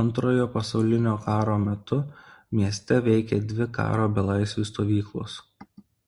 [0.00, 1.98] Antrojo pasaulinio karo metu
[2.62, 5.40] mieste veikė dvi karo belaisvių stovyklos.